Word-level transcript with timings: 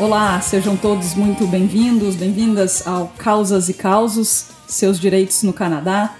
Olá, 0.00 0.40
sejam 0.40 0.78
todos 0.78 1.14
muito 1.14 1.46
bem-vindos, 1.46 2.16
bem-vindas 2.16 2.86
ao 2.86 3.08
Causas 3.18 3.68
e 3.68 3.74
Causos, 3.74 4.46
seus 4.66 4.98
direitos 4.98 5.42
no 5.42 5.52
Canadá. 5.52 6.16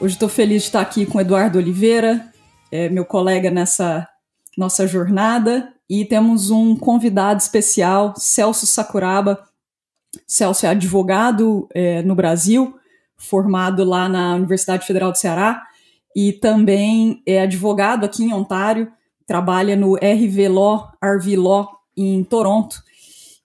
Hoje 0.00 0.14
estou 0.14 0.28
feliz 0.28 0.62
de 0.62 0.68
estar 0.68 0.82
aqui 0.82 1.04
com 1.04 1.20
Eduardo 1.20 1.58
Oliveira, 1.58 2.32
é, 2.70 2.88
meu 2.88 3.04
colega 3.04 3.50
nessa 3.50 4.08
nossa 4.56 4.86
jornada, 4.86 5.72
e 5.90 6.04
temos 6.04 6.52
um 6.52 6.76
convidado 6.76 7.40
especial, 7.40 8.14
Celso 8.16 8.68
Sakuraba. 8.68 9.48
Celso 10.24 10.64
é 10.64 10.68
advogado 10.68 11.68
é, 11.74 12.02
no 12.02 12.14
Brasil, 12.14 12.76
formado 13.16 13.82
lá 13.82 14.08
na 14.08 14.36
Universidade 14.36 14.86
Federal 14.86 15.10
do 15.10 15.18
Ceará, 15.18 15.60
e 16.14 16.32
também 16.32 17.20
é 17.26 17.42
advogado 17.42 18.04
aqui 18.04 18.22
em 18.22 18.32
Ontário, 18.32 18.92
trabalha 19.26 19.74
no 19.74 19.96
RV 19.96 20.48
Law, 20.48 20.92
RV 21.02 21.36
Law 21.36 21.68
em 21.96 22.22
Toronto, 22.22 22.80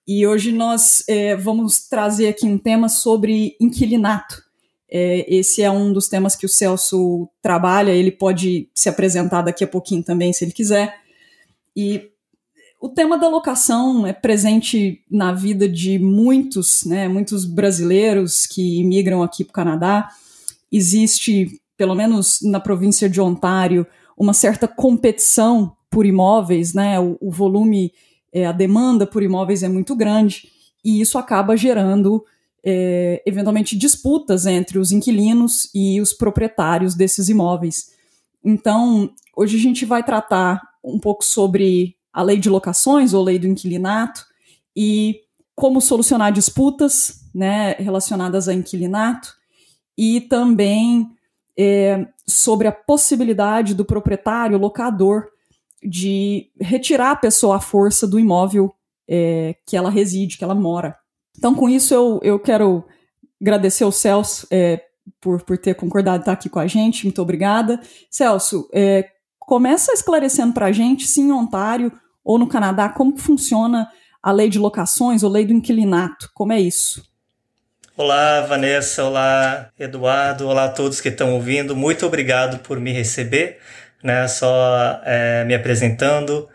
e 0.07 0.25
hoje 0.25 0.51
nós 0.51 1.03
é, 1.07 1.35
vamos 1.35 1.87
trazer 1.87 2.29
aqui 2.29 2.45
um 2.45 2.57
tema 2.57 2.87
sobre 2.87 3.57
inquilinato. 3.59 4.41
É, 4.89 5.25
esse 5.27 5.61
é 5.61 5.69
um 5.69 5.91
dos 5.91 6.07
temas 6.07 6.33
que 6.33 6.45
o 6.45 6.49
Celso 6.49 7.27
trabalha, 7.41 7.91
ele 7.91 8.11
pode 8.11 8.69
se 8.73 8.87
apresentar 8.87 9.41
daqui 9.41 9.63
a 9.63 9.67
pouquinho 9.67 10.01
também, 10.01 10.31
se 10.31 10.45
ele 10.45 10.53
quiser. 10.53 10.95
E 11.75 12.09
o 12.79 12.87
tema 12.87 13.17
da 13.17 13.27
locação 13.27 14.07
é 14.07 14.13
presente 14.13 15.03
na 15.11 15.33
vida 15.33 15.67
de 15.67 15.99
muitos, 15.99 16.85
né, 16.85 17.07
muitos 17.09 17.43
brasileiros 17.43 18.45
que 18.45 18.79
imigram 18.79 19.21
aqui 19.21 19.43
para 19.43 19.51
o 19.51 19.53
Canadá. 19.53 20.09
Existe, 20.71 21.59
pelo 21.75 21.95
menos 21.95 22.39
na 22.41 22.59
província 22.61 23.09
de 23.09 23.19
Ontário, 23.19 23.85
uma 24.17 24.33
certa 24.33 24.67
competição 24.67 25.75
por 25.89 26.05
imóveis, 26.05 26.73
né? 26.73 26.99
O, 26.99 27.17
o 27.19 27.31
volume 27.31 27.91
é, 28.37 28.45
a 28.45 28.51
demanda 28.51 29.07
por 29.07 29.23
imóveis 29.23 29.63
é 29.63 29.67
muito 29.67 29.95
grande 29.95 30.51
e 30.85 31.01
isso 31.01 31.17
acaba 31.17 31.57
gerando 31.57 32.23
é, 32.63 33.23
eventualmente 33.25 33.75
disputas 33.75 34.45
entre 34.45 34.77
os 34.77 34.91
inquilinos 34.91 35.71
e 35.73 35.99
os 35.99 36.13
proprietários 36.13 36.93
desses 36.93 37.29
imóveis. 37.29 37.93
Então, 38.45 39.09
hoje 39.35 39.57
a 39.57 39.59
gente 39.59 39.85
vai 39.85 40.03
tratar 40.03 40.61
um 40.83 40.99
pouco 40.99 41.25
sobre 41.25 41.95
a 42.13 42.21
lei 42.21 42.37
de 42.37 42.47
locações 42.47 43.11
ou 43.11 43.23
lei 43.23 43.39
do 43.39 43.47
inquilinato 43.47 44.23
e 44.75 45.21
como 45.55 45.81
solucionar 45.81 46.31
disputas 46.31 47.21
né, 47.33 47.71
relacionadas 47.79 48.47
a 48.47 48.53
inquilinato 48.53 49.33
e 49.97 50.21
também 50.21 51.09
é, 51.57 52.07
sobre 52.27 52.67
a 52.67 52.71
possibilidade 52.71 53.73
do 53.73 53.83
proprietário, 53.83 54.59
locador, 54.59 55.29
de 55.83 56.49
retirar 56.59 57.11
a 57.11 57.15
pessoa 57.15 57.57
à 57.57 57.59
força 57.59 58.07
do 58.07 58.19
imóvel 58.19 58.73
é, 59.07 59.55
que 59.65 59.77
ela 59.77 59.89
reside, 59.89 60.37
que 60.37 60.43
ela 60.43 60.55
mora. 60.55 60.97
Então, 61.37 61.53
com 61.53 61.69
isso, 61.69 61.93
eu, 61.93 62.19
eu 62.23 62.39
quero 62.39 62.83
agradecer 63.39 63.83
ao 63.83 63.91
Celso 63.91 64.47
é, 64.51 64.81
por, 65.21 65.41
por 65.43 65.57
ter 65.57 65.75
concordado 65.75 66.19
estar 66.19 66.33
aqui 66.33 66.49
com 66.49 66.59
a 66.59 66.67
gente. 66.67 67.05
Muito 67.05 67.21
obrigada. 67.21 67.79
Celso, 68.09 68.67
é, 68.73 69.09
começa 69.39 69.93
esclarecendo 69.93 70.53
para 70.53 70.67
a 70.67 70.71
gente 70.71 71.07
se 71.07 71.21
em 71.21 71.31
Ontário 71.31 71.91
ou 72.23 72.37
no 72.37 72.47
Canadá, 72.47 72.89
como 72.89 73.17
funciona 73.17 73.87
a 74.21 74.31
lei 74.31 74.49
de 74.49 74.59
locações 74.59 75.23
ou 75.23 75.31
lei 75.31 75.45
do 75.45 75.53
inquilinato. 75.53 76.29
Como 76.33 76.51
é 76.51 76.59
isso? 76.59 77.01
Olá, 77.95 78.41
Vanessa. 78.41 79.05
Olá, 79.05 79.71
Eduardo. 79.79 80.47
Olá 80.47 80.65
a 80.65 80.69
todos 80.69 80.99
que 80.99 81.09
estão 81.09 81.33
ouvindo. 81.33 81.75
Muito 81.75 82.05
obrigado 82.05 82.59
por 82.59 82.79
me 82.79 82.91
receber 82.91 83.59
né? 84.03 84.27
Só 84.27 85.01
é, 85.05 85.43
me 85.45 85.53
apresentando. 85.53 86.47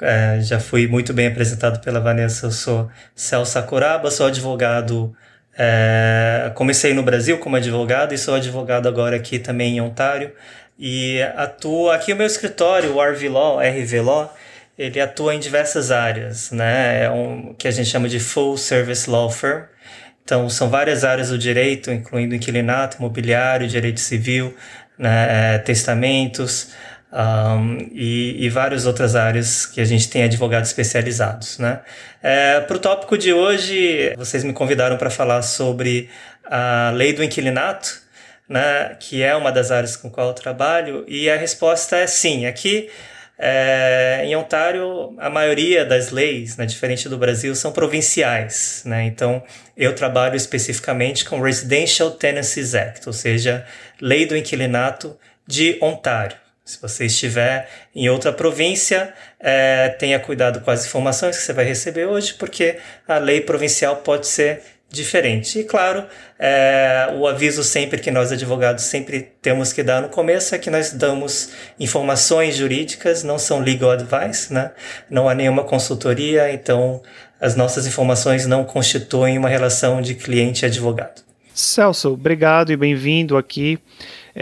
É, 0.00 0.40
já 0.40 0.58
fui 0.58 0.86
muito 0.86 1.12
bem 1.12 1.26
apresentado 1.26 1.80
pela 1.80 2.00
Vanessa. 2.00 2.46
Eu 2.46 2.50
sou 2.52 2.90
Celso 3.14 3.52
Sakuraba, 3.52 4.10
sou 4.10 4.26
advogado. 4.26 5.14
É, 5.58 6.50
comecei 6.54 6.94
no 6.94 7.02
Brasil 7.02 7.38
como 7.38 7.56
advogado 7.56 8.14
e 8.14 8.18
sou 8.18 8.34
advogado 8.34 8.88
agora 8.88 9.16
aqui 9.16 9.38
também 9.38 9.76
em 9.76 9.80
Ontário. 9.80 10.32
E 10.78 11.20
atuo 11.36 11.90
aqui 11.90 12.12
o 12.12 12.16
meu 12.16 12.26
escritório, 12.26 12.94
o 12.96 13.02
RV 13.02 13.28
Law, 13.28 13.58
RV 13.60 14.00
Law, 14.00 14.34
ele 14.78 14.98
atua 14.98 15.34
em 15.34 15.38
diversas 15.38 15.90
áreas, 15.90 16.50
né? 16.50 17.04
É 17.04 17.10
um 17.10 17.52
que 17.52 17.68
a 17.68 17.70
gente 17.70 17.90
chama 17.90 18.08
de 18.08 18.18
Full 18.18 18.56
Service 18.56 19.10
Law 19.10 19.30
Firm. 19.30 19.64
Então, 20.24 20.48
são 20.48 20.70
várias 20.70 21.04
áreas 21.04 21.28
do 21.28 21.36
direito, 21.36 21.90
incluindo 21.90 22.34
inquilinato, 22.34 22.96
imobiliário, 22.96 23.68
direito 23.68 24.00
civil, 24.00 24.56
né? 24.96 25.56
É, 25.56 25.58
testamentos, 25.58 26.72
um, 27.12 27.78
e, 27.92 28.44
e, 28.44 28.48
várias 28.48 28.86
outras 28.86 29.16
áreas 29.16 29.66
que 29.66 29.80
a 29.80 29.84
gente 29.84 30.08
tem 30.08 30.22
advogados 30.22 30.70
especializados. 30.70 31.58
Né? 31.58 31.80
É, 32.22 32.60
para 32.60 32.76
o 32.76 32.78
tópico 32.78 33.18
de 33.18 33.32
hoje, 33.32 34.14
vocês 34.16 34.44
me 34.44 34.52
convidaram 34.52 34.96
para 34.96 35.10
falar 35.10 35.42
sobre 35.42 36.08
a 36.44 36.92
lei 36.94 37.12
do 37.12 37.24
inquilinato, 37.24 38.00
né, 38.48 38.96
que 38.98 39.22
é 39.22 39.34
uma 39.34 39.52
das 39.52 39.70
áreas 39.70 39.96
com 39.96 40.10
qual 40.10 40.28
eu 40.28 40.34
trabalho, 40.34 41.04
e 41.06 41.30
a 41.30 41.36
resposta 41.36 41.96
é 41.96 42.06
sim. 42.06 42.46
Aqui 42.46 42.88
é, 43.42 44.22
em 44.24 44.36
Ontário, 44.36 45.14
a 45.18 45.30
maioria 45.30 45.84
das 45.84 46.10
leis, 46.10 46.56
né, 46.58 46.66
diferente 46.66 47.08
do 47.08 47.16
Brasil, 47.16 47.54
são 47.54 47.72
provinciais. 47.72 48.82
Né? 48.84 49.04
Então, 49.04 49.42
eu 49.76 49.94
trabalho 49.94 50.36
especificamente 50.36 51.24
com 51.24 51.40
Residential 51.40 52.10
Tenancies 52.10 52.74
Act, 52.74 53.08
ou 53.08 53.12
seja, 53.12 53.64
lei 54.00 54.26
do 54.26 54.36
inquilinato 54.36 55.16
de 55.46 55.78
Ontário. 55.80 56.36
Se 56.64 56.80
você 56.80 57.06
estiver 57.06 57.68
em 57.94 58.08
outra 58.08 58.32
província, 58.32 59.12
é, 59.40 59.88
tenha 59.98 60.20
cuidado 60.20 60.60
com 60.60 60.70
as 60.70 60.86
informações 60.86 61.36
que 61.36 61.42
você 61.42 61.52
vai 61.52 61.64
receber 61.64 62.06
hoje, 62.06 62.34
porque 62.34 62.78
a 63.08 63.18
lei 63.18 63.40
provincial 63.40 63.96
pode 63.96 64.26
ser 64.26 64.62
diferente. 64.90 65.60
E 65.60 65.64
claro, 65.64 66.04
é, 66.38 67.14
o 67.16 67.26
aviso 67.26 67.62
sempre 67.62 68.00
que 68.00 68.10
nós 68.10 68.32
advogados 68.32 68.84
sempre 68.84 69.32
temos 69.40 69.72
que 69.72 69.82
dar 69.82 70.02
no 70.02 70.08
começo 70.08 70.54
é 70.54 70.58
que 70.58 70.70
nós 70.70 70.92
damos 70.92 71.50
informações 71.78 72.56
jurídicas, 72.56 73.22
não 73.22 73.38
são 73.38 73.60
legal 73.60 73.92
advice, 73.92 74.52
né? 74.52 74.72
Não 75.08 75.28
há 75.28 75.34
nenhuma 75.34 75.64
consultoria, 75.64 76.52
então 76.52 77.00
as 77.40 77.54
nossas 77.56 77.86
informações 77.86 78.46
não 78.46 78.64
constituem 78.64 79.38
uma 79.38 79.48
relação 79.48 80.02
de 80.02 80.14
cliente 80.14 80.66
advogado. 80.66 81.22
Celso, 81.54 82.12
obrigado 82.12 82.72
e 82.72 82.76
bem-vindo 82.76 83.36
aqui. 83.36 83.78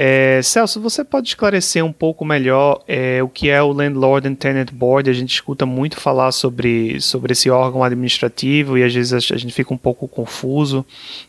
É, 0.00 0.40
Celso, 0.42 0.80
você 0.80 1.02
pode 1.02 1.26
esclarecer 1.26 1.84
um 1.84 1.92
pouco 1.92 2.24
melhor 2.24 2.84
é, 2.86 3.20
o 3.20 3.28
que 3.28 3.50
é 3.50 3.60
o 3.60 3.72
Landlord 3.72 4.28
and 4.28 4.36
Tenant 4.36 4.70
Board? 4.70 5.10
A 5.10 5.12
gente 5.12 5.34
escuta 5.34 5.66
muito 5.66 6.00
falar 6.00 6.30
sobre, 6.30 7.00
sobre 7.00 7.32
esse 7.32 7.50
órgão 7.50 7.82
administrativo 7.82 8.78
e 8.78 8.84
às 8.84 8.94
vezes 8.94 9.12
a 9.12 9.36
gente 9.36 9.52
fica 9.52 9.74
um 9.74 9.76
pouco 9.76 10.06
confuso. 10.06 10.86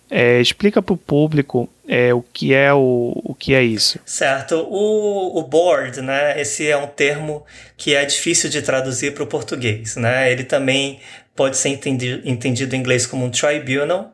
É, 0.08 0.40
explica 0.40 0.84
para 0.84 0.94
o 0.94 0.98
público 0.98 1.68
é, 1.88 2.14
o 2.14 2.22
que 2.22 2.54
é 2.54 2.72
o, 2.72 3.20
o 3.26 3.34
que 3.34 3.56
é 3.56 3.64
isso. 3.64 3.98
Certo. 4.06 4.58
O, 4.70 5.40
o 5.40 5.42
board, 5.42 6.00
né? 6.04 6.40
Esse 6.40 6.68
é 6.68 6.78
um 6.78 6.86
termo 6.86 7.44
que 7.76 7.96
é 7.96 8.06
difícil 8.06 8.52
de 8.52 8.62
traduzir 8.62 9.16
para 9.16 9.24
o 9.24 9.28
português, 9.28 9.96
né? 9.96 10.32
Ele 10.32 10.44
também 10.44 11.00
pode 11.36 11.58
ser 11.58 11.70
entendido, 11.70 12.22
entendido 12.24 12.76
em 12.76 12.80
inglês 12.80 13.08
como 13.08 13.26
um 13.26 13.32
tribunal 13.32 14.14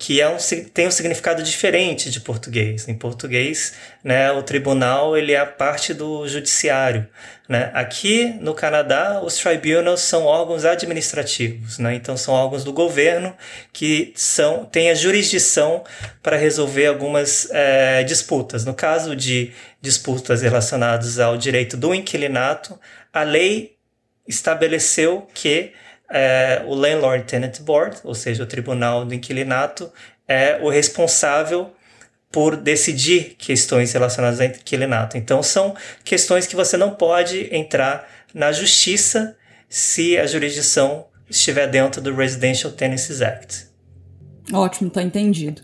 que 0.00 0.18
é 0.18 0.26
um, 0.26 0.38
tem 0.72 0.88
um 0.88 0.90
significado 0.90 1.42
diferente 1.42 2.10
de 2.10 2.20
português. 2.20 2.88
Em 2.88 2.94
português, 2.94 3.74
né, 4.02 4.32
o 4.32 4.42
tribunal 4.42 5.14
ele 5.14 5.32
é 5.32 5.38
a 5.38 5.44
parte 5.44 5.92
do 5.92 6.26
judiciário. 6.26 7.06
Né? 7.46 7.70
Aqui 7.74 8.34
no 8.40 8.54
Canadá, 8.54 9.20
os 9.22 9.36
tribunals 9.36 10.00
são 10.00 10.24
órgãos 10.24 10.64
administrativos, 10.64 11.78
né? 11.78 11.94
então 11.94 12.16
são 12.16 12.32
órgãos 12.32 12.64
do 12.64 12.72
governo 12.72 13.36
que 13.74 14.14
são, 14.16 14.64
têm 14.64 14.88
a 14.88 14.94
jurisdição 14.94 15.84
para 16.22 16.38
resolver 16.38 16.86
algumas 16.86 17.50
é, 17.50 18.02
disputas. 18.02 18.64
No 18.64 18.72
caso 18.72 19.14
de 19.14 19.52
disputas 19.82 20.40
relacionadas 20.40 21.18
ao 21.18 21.36
direito 21.36 21.76
do 21.76 21.94
inquilinato, 21.94 22.80
a 23.12 23.22
lei 23.22 23.76
estabeleceu 24.26 25.28
que 25.34 25.74
é, 26.10 26.64
o 26.66 26.74
Landlord 26.74 27.24
Tenant 27.24 27.60
Board, 27.60 27.98
ou 28.02 28.14
seja, 28.14 28.42
o 28.42 28.46
Tribunal 28.46 29.04
do 29.04 29.14
Inquilinato, 29.14 29.90
é 30.26 30.58
o 30.62 30.68
responsável 30.68 31.70
por 32.30 32.56
decidir 32.56 33.36
questões 33.38 33.92
relacionadas 33.92 34.40
ao 34.40 34.46
inquilinato. 34.46 35.16
Então, 35.16 35.42
são 35.42 35.74
questões 36.04 36.46
que 36.46 36.54
você 36.54 36.76
não 36.76 36.90
pode 36.90 37.48
entrar 37.54 38.08
na 38.32 38.52
justiça 38.52 39.36
se 39.68 40.16
a 40.18 40.26
jurisdição 40.26 41.06
estiver 41.28 41.68
dentro 41.68 42.00
do 42.00 42.14
Residential 42.14 42.72
Tenancies 42.72 43.22
Act. 43.22 43.68
Ótimo, 44.52 44.88
está 44.88 45.02
entendido. 45.02 45.62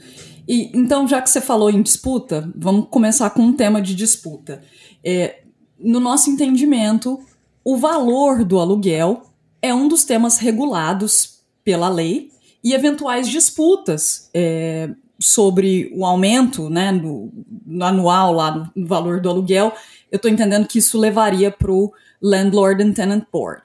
E 0.48 0.70
então, 0.76 1.08
já 1.08 1.20
que 1.20 1.28
você 1.28 1.40
falou 1.40 1.70
em 1.70 1.82
disputa, 1.82 2.48
vamos 2.54 2.88
começar 2.88 3.30
com 3.30 3.42
um 3.42 3.56
tema 3.56 3.82
de 3.82 3.94
disputa. 3.94 4.62
É, 5.04 5.40
no 5.78 5.98
nosso 5.98 6.30
entendimento, 6.30 7.20
o 7.64 7.76
valor 7.76 8.44
do 8.44 8.60
aluguel 8.60 9.25
é 9.60 9.74
um 9.74 9.88
dos 9.88 10.04
temas 10.04 10.38
regulados 10.38 11.40
pela 11.64 11.88
lei 11.88 12.30
e 12.62 12.74
eventuais 12.74 13.28
disputas 13.28 14.30
é, 14.34 14.88
sobre 15.18 15.90
o 15.94 16.04
aumento 16.04 16.68
né, 16.68 16.92
no, 16.92 17.32
no 17.64 17.84
anual 17.84 18.32
lá 18.32 18.70
no, 18.74 18.86
valor 18.86 19.20
do 19.20 19.28
aluguel, 19.28 19.72
eu 20.10 20.16
estou 20.16 20.30
entendendo 20.30 20.66
que 20.66 20.78
isso 20.78 20.98
levaria 20.98 21.50
para 21.50 21.70
o 21.70 21.92
Landlord 22.22 22.82
and 22.82 22.92
Tenant 22.92 23.24
Board. 23.32 23.62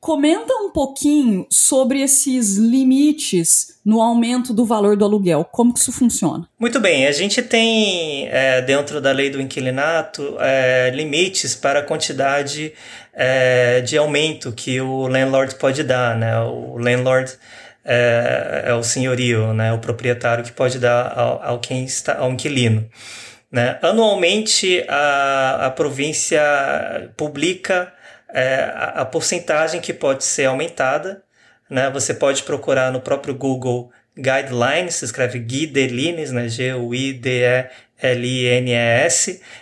Comenta 0.00 0.54
um 0.54 0.70
pouquinho 0.70 1.46
sobre 1.50 2.00
esses 2.00 2.56
limites 2.56 3.78
no 3.84 4.00
aumento 4.00 4.54
do 4.54 4.64
valor 4.64 4.96
do 4.96 5.04
aluguel. 5.04 5.44
Como 5.44 5.74
que 5.74 5.78
isso 5.78 5.92
funciona? 5.92 6.48
Muito 6.58 6.80
bem, 6.80 7.06
a 7.06 7.12
gente 7.12 7.42
tem 7.42 8.26
é, 8.28 8.62
dentro 8.62 8.98
da 8.98 9.12
lei 9.12 9.28
do 9.28 9.40
inquilinato 9.40 10.36
é, 10.40 10.90
limites 10.94 11.54
para 11.54 11.80
a 11.80 11.82
quantidade 11.82 12.72
é, 13.12 13.80
de 13.80 13.96
aumento 13.96 14.52
que 14.52 14.80
o 14.80 15.06
landlord 15.06 15.54
pode 15.56 15.82
dar. 15.82 16.16
Né? 16.16 16.38
O 16.40 16.76
landlord 16.78 17.32
é, 17.84 18.64
é, 18.66 18.74
o 18.74 18.82
senhorio, 18.82 19.52
né? 19.52 19.72
o 19.72 19.78
proprietário 19.78 20.44
que 20.44 20.52
pode 20.52 20.78
dar 20.78 21.18
ao, 21.18 21.42
ao 21.42 21.58
quem 21.58 21.84
está, 21.84 22.18
ao 22.18 22.30
inquilino. 22.30 22.88
Né? 23.50 23.78
Anualmente 23.82 24.84
a, 24.88 25.66
a 25.66 25.70
província 25.70 26.40
publica 27.16 27.92
é, 28.32 28.70
a, 28.74 29.02
a 29.02 29.04
porcentagem 29.04 29.80
que 29.80 29.92
pode 29.92 30.24
ser 30.24 30.46
aumentada. 30.46 31.22
Né? 31.68 31.90
Você 31.90 32.14
pode 32.14 32.42
procurar 32.42 32.92
no 32.92 33.00
próprio 33.00 33.34
Google 33.34 33.90
Guidelines, 34.16 34.96
se 34.96 35.04
escreve 35.04 35.38
Guidelines, 35.38 36.32
né? 36.32 36.48
G-U-I-D-E-L-I-N-E-S, 36.48 37.00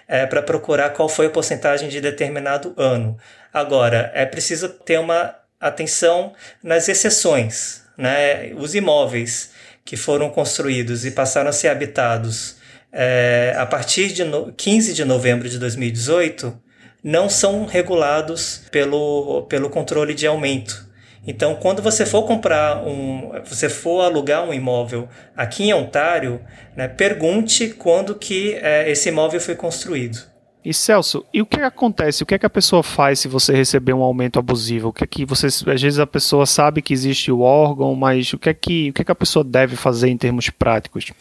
é, 0.06 0.26
para 0.26 0.42
procurar 0.42 0.90
qual 0.90 1.08
foi 1.08 1.26
a 1.26 1.30
porcentagem 1.30 1.88
de 1.88 2.00
determinado 2.00 2.74
ano. 2.76 3.16
Agora, 3.52 4.10
é 4.14 4.26
preciso 4.26 4.68
ter 4.68 4.98
uma 4.98 5.34
atenção 5.60 6.32
nas 6.62 6.88
exceções. 6.88 7.82
Né? 7.96 8.52
Os 8.54 8.74
imóveis 8.74 9.50
que 9.84 9.96
foram 9.96 10.30
construídos 10.30 11.04
e 11.04 11.10
passaram 11.10 11.50
a 11.50 11.52
ser 11.52 11.68
habitados 11.68 12.56
é, 12.92 13.54
a 13.56 13.66
partir 13.66 14.12
de 14.12 14.24
no, 14.24 14.52
15 14.52 14.94
de 14.94 15.04
novembro 15.04 15.48
de 15.48 15.58
2018 15.58 16.58
não 17.02 17.28
são 17.28 17.64
regulados 17.64 18.62
pelo, 18.70 19.42
pelo 19.42 19.70
controle 19.70 20.14
de 20.14 20.26
aumento. 20.26 20.88
Então, 21.26 21.56
quando 21.56 21.82
você 21.82 22.06
for 22.06 22.22
comprar 22.22 22.86
um, 22.86 23.32
você 23.44 23.68
for 23.68 24.02
alugar 24.02 24.44
um 24.44 24.54
imóvel 24.54 25.08
aqui 25.36 25.64
em 25.64 25.74
Ontário, 25.74 26.40
né, 26.76 26.88
pergunte 26.88 27.68
quando 27.68 28.14
que 28.14 28.54
é, 28.54 28.90
esse 28.90 29.08
imóvel 29.08 29.40
foi 29.40 29.54
construído. 29.54 30.18
E 30.64 30.74
Celso, 30.74 31.24
e 31.32 31.40
o 31.40 31.46
que 31.46 31.60
acontece? 31.60 32.22
O 32.22 32.26
que 32.26 32.34
é 32.34 32.38
que 32.38 32.46
a 32.46 32.50
pessoa 32.50 32.82
faz 32.82 33.20
se 33.20 33.28
você 33.28 33.54
receber 33.54 33.92
um 33.92 34.02
aumento 34.02 34.38
abusivo? 34.38 34.88
O 34.88 34.92
que 34.92 35.04
é 35.04 35.06
que 35.06 35.24
você, 35.24 35.46
às 35.46 35.62
vezes 35.62 35.98
a 35.98 36.06
pessoa 36.06 36.46
sabe 36.46 36.82
que 36.82 36.92
existe 36.92 37.30
o 37.30 37.40
órgão, 37.40 37.94
mas 37.94 38.32
o 38.32 38.38
que 38.38 38.48
é 38.48 38.54
que, 38.54 38.90
o 38.90 38.92
que, 38.92 39.02
é 39.02 39.04
que 39.04 39.12
a 39.12 39.14
pessoa 39.14 39.44
deve 39.44 39.76
fazer 39.76 40.08
em 40.08 40.16
termos 40.16 40.50
práticos? 40.50 41.12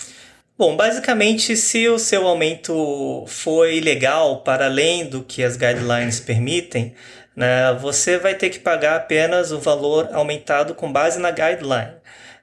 Bom, 0.58 0.76
basicamente, 0.76 1.56
se 1.56 1.88
o 1.88 2.00
seu 2.00 2.28
aumento 2.28 3.24
foi 3.28 3.78
ilegal 3.78 4.42
para 4.42 4.66
além 4.66 5.08
do 5.08 5.22
que 5.24 5.44
as 5.44 5.56
guidelines 5.56 6.20
permitem, 6.20 6.96
né, 7.36 7.78
você 7.80 8.18
vai 8.18 8.34
ter 8.34 8.50
que 8.50 8.58
pagar 8.58 8.96
apenas 8.96 9.52
o 9.52 9.60
valor 9.60 10.10
aumentado 10.12 10.74
com 10.74 10.92
base 10.92 11.20
na 11.20 11.30
guideline. 11.30 11.92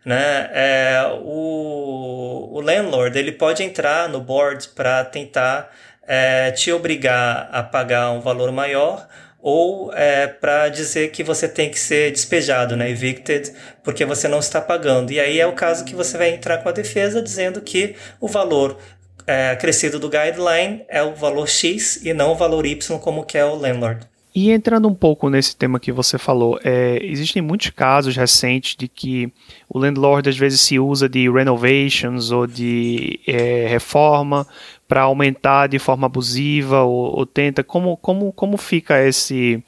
Né? 0.04 0.48
É, 0.52 1.18
o, 1.22 2.50
o 2.52 2.60
landlord 2.60 3.18
ele 3.18 3.32
pode 3.32 3.64
entrar 3.64 4.08
no 4.08 4.20
board 4.20 4.68
para 4.68 5.04
tentar 5.04 5.72
é, 6.06 6.50
te 6.50 6.72
obrigar 6.72 7.48
a 7.52 7.62
pagar 7.62 8.10
um 8.10 8.20
valor 8.20 8.50
maior 8.52 9.06
ou 9.40 9.92
é, 9.92 10.26
para 10.26 10.70
dizer 10.70 11.10
que 11.10 11.22
você 11.22 11.46
tem 11.46 11.70
que 11.70 11.78
ser 11.78 12.10
despejado, 12.10 12.76
né, 12.76 12.88
evicted, 12.88 13.52
porque 13.82 14.04
você 14.06 14.26
não 14.26 14.38
está 14.38 14.58
pagando. 14.58 15.12
E 15.12 15.20
aí 15.20 15.38
é 15.38 15.46
o 15.46 15.52
caso 15.52 15.84
que 15.84 15.94
você 15.94 16.16
vai 16.16 16.30
entrar 16.30 16.58
com 16.58 16.68
a 16.70 16.72
defesa 16.72 17.20
dizendo 17.20 17.60
que 17.60 17.94
o 18.18 18.26
valor 18.26 18.78
é, 19.26 19.54
do 19.54 20.08
guideline 20.08 20.84
é 20.88 21.02
o 21.02 21.14
valor 21.14 21.46
X 21.46 21.96
e 22.02 22.14
não 22.14 22.32
o 22.32 22.34
valor 22.34 22.64
Y, 22.64 22.98
como 22.98 23.24
que 23.24 23.36
é 23.36 23.44
o 23.44 23.54
landlord. 23.54 24.06
E 24.34 24.50
entrando 24.50 24.88
um 24.88 24.94
pouco 24.94 25.30
nesse 25.30 25.54
tema 25.54 25.78
que 25.78 25.92
você 25.92 26.18
falou, 26.18 26.58
é, 26.64 26.98
existem 27.02 27.40
muitos 27.40 27.70
casos 27.70 28.16
recentes 28.16 28.74
de 28.76 28.88
que 28.88 29.32
o 29.68 29.78
landlord 29.78 30.28
às 30.28 30.36
vezes 30.36 30.60
se 30.60 30.76
usa 30.76 31.08
de 31.08 31.30
renovations 31.30 32.32
ou 32.32 32.44
de 32.44 33.20
é, 33.28 33.66
reforma 33.68 34.44
para 34.88 35.02
aumentar 35.02 35.68
de 35.68 35.78
forma 35.78 36.06
abusiva 36.06 36.82
ou, 36.82 37.16
ou, 37.16 37.24
tenta. 37.24 37.62
Como, 37.62 37.96
como, 37.96 38.32
como 38.32 38.56
fica 38.56 39.00
esse, 39.06 39.62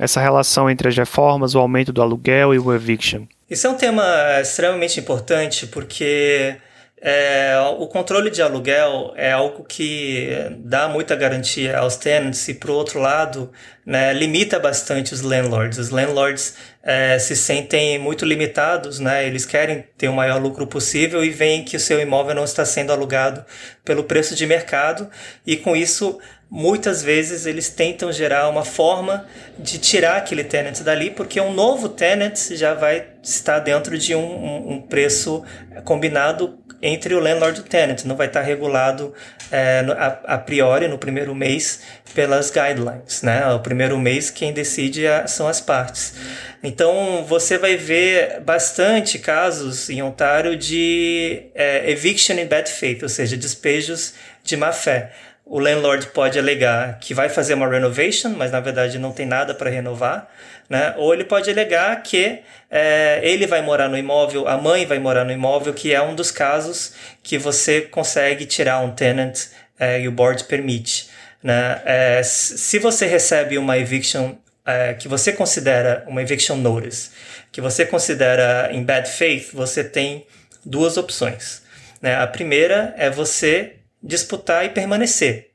essa 0.00 0.20
relação 0.20 0.68
entre 0.68 0.88
as 0.88 0.96
reformas, 0.96 1.54
o 1.54 1.60
aumento 1.60 1.92
do 1.92 2.02
aluguel 2.02 2.52
e 2.52 2.58
o 2.58 2.74
eviction? 2.74 3.22
Isso 3.48 3.68
é 3.68 3.70
um 3.70 3.76
tema 3.76 4.04
extremamente 4.40 4.98
importante 4.98 5.68
porque 5.68 6.56
é, 7.00 7.54
o 7.78 7.86
controle 7.86 8.28
de 8.30 8.42
aluguel 8.42 9.12
é 9.16 9.30
algo 9.30 9.64
que 9.64 10.28
dá 10.58 10.88
muita 10.88 11.14
garantia 11.14 11.78
aos 11.78 11.96
tenants 11.96 12.48
e, 12.48 12.54
por 12.54 12.70
outro 12.70 12.98
lado, 12.98 13.52
né, 13.86 14.12
limita 14.12 14.58
bastante 14.58 15.14
os 15.14 15.20
landlords. 15.20 15.78
Os 15.78 15.90
landlords 15.90 16.56
é, 16.82 17.18
se 17.18 17.36
sentem 17.36 17.98
muito 17.98 18.24
limitados, 18.24 18.98
né, 18.98 19.26
eles 19.26 19.46
querem 19.46 19.84
ter 19.96 20.08
o 20.08 20.12
maior 20.12 20.42
lucro 20.42 20.66
possível 20.66 21.24
e 21.24 21.30
veem 21.30 21.64
que 21.64 21.76
o 21.76 21.80
seu 21.80 22.00
imóvel 22.00 22.34
não 22.34 22.44
está 22.44 22.64
sendo 22.64 22.92
alugado 22.92 23.44
pelo 23.84 24.02
preço 24.02 24.34
de 24.34 24.44
mercado 24.44 25.08
e, 25.46 25.56
com 25.56 25.76
isso, 25.76 26.18
muitas 26.50 27.02
vezes 27.02 27.46
eles 27.46 27.68
tentam 27.68 28.10
gerar 28.10 28.48
uma 28.48 28.64
forma 28.64 29.24
de 29.56 29.78
tirar 29.78 30.16
aquele 30.16 30.42
tenant 30.42 30.80
dali, 30.80 31.10
porque 31.10 31.40
um 31.40 31.52
novo 31.52 31.88
tenant 31.88 32.36
já 32.52 32.74
vai 32.74 33.06
estar 33.22 33.60
dentro 33.60 33.96
de 33.96 34.14
um, 34.14 34.20
um, 34.20 34.72
um 34.72 34.82
preço 34.82 35.44
combinado 35.84 36.58
entre 36.80 37.14
o 37.14 37.20
landlord 37.20 37.58
e 37.58 37.60
o 37.62 37.64
tenant, 37.64 38.04
não 38.04 38.16
vai 38.16 38.28
estar 38.28 38.42
regulado 38.42 39.12
é, 39.50 39.84
a, 39.96 40.34
a, 40.34 40.38
priori 40.38 40.86
no 40.86 40.98
primeiro 40.98 41.34
mês 41.34 41.80
pelas 42.14 42.50
guidelines, 42.50 43.22
né? 43.22 43.46
O 43.52 43.60
primeiro 43.60 43.98
mês 43.98 44.30
quem 44.30 44.52
decide 44.52 45.02
são 45.26 45.48
as 45.48 45.60
partes. 45.60 46.14
Então 46.62 47.24
você 47.26 47.58
vai 47.58 47.76
ver 47.76 48.40
bastante 48.40 49.18
casos 49.18 49.90
em 49.90 50.02
Ontário 50.02 50.56
de 50.56 51.42
é, 51.54 51.90
eviction 51.90 52.36
in 52.36 52.46
bad 52.46 52.70
faith, 52.70 53.02
ou 53.02 53.08
seja, 53.08 53.36
despejos 53.36 54.14
de 54.44 54.56
má 54.56 54.72
fé. 54.72 55.12
O 55.48 55.58
landlord 55.58 56.08
pode 56.08 56.38
alegar 56.38 56.98
que 57.00 57.14
vai 57.14 57.28
fazer 57.28 57.54
uma 57.54 57.68
renovation, 57.68 58.30
mas 58.30 58.52
na 58.52 58.60
verdade 58.60 58.98
não 58.98 59.12
tem 59.12 59.26
nada 59.26 59.54
para 59.54 59.70
renovar 59.70 60.28
né? 60.68 60.94
Ou 60.98 61.14
ele 61.14 61.24
pode 61.24 61.50
alegar 61.50 62.02
que 62.02 62.40
é, 62.70 63.20
ele 63.22 63.46
vai 63.46 63.62
morar 63.62 63.88
no 63.88 63.96
imóvel, 63.96 64.46
a 64.46 64.58
mãe 64.58 64.84
vai 64.84 64.98
morar 64.98 65.24
no 65.24 65.32
imóvel, 65.32 65.72
que 65.72 65.94
é 65.94 66.02
um 66.02 66.14
dos 66.14 66.30
casos 66.30 66.92
que 67.22 67.38
você 67.38 67.80
consegue 67.80 68.44
tirar 68.44 68.80
um 68.80 68.90
tenant 68.90 69.46
é, 69.78 70.00
e 70.00 70.08
o 70.08 70.12
board 70.12 70.44
permite. 70.44 71.08
Né? 71.42 71.80
É, 71.84 72.22
se 72.22 72.78
você 72.78 73.06
recebe 73.06 73.56
uma 73.56 73.78
eviction 73.78 74.34
é, 74.66 74.92
que 74.92 75.08
você 75.08 75.32
considera 75.32 76.04
uma 76.06 76.20
eviction 76.20 76.56
notice, 76.56 77.10
que 77.50 77.60
você 77.60 77.86
considera 77.86 78.68
em 78.70 78.82
bad 78.82 79.08
faith, 79.08 79.50
você 79.54 79.82
tem 79.82 80.26
duas 80.64 80.98
opções. 80.98 81.62
Né? 82.02 82.14
A 82.14 82.26
primeira 82.26 82.94
é 82.98 83.08
você 83.08 83.76
disputar 84.02 84.64
e 84.64 84.70
permanecer. 84.70 85.50